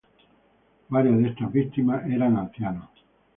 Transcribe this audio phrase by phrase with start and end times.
[0.89, 2.89] Varias de estas víctimas eran ancianos.